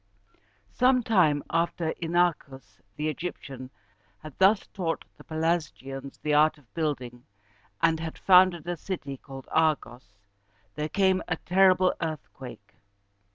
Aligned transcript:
Some 0.71 1.03
time 1.03 1.43
after 1.51 1.93
Inachus 2.01 2.81
the 2.95 3.07
Egyptian 3.07 3.69
had 4.23 4.33
thus 4.39 4.65
taught 4.65 5.05
the 5.19 5.23
Pelasgians 5.23 6.17
the 6.23 6.33
art 6.33 6.57
of 6.57 6.73
building, 6.73 7.23
and 7.83 7.99
had 7.99 8.17
founded 8.17 8.67
a 8.67 8.77
city 8.77 9.17
called 9.17 9.45
Ar´gos, 9.55 10.15
there 10.73 10.89
came 10.89 11.21
a 11.27 11.35
terrible 11.35 11.93
earthquake. 12.01 12.77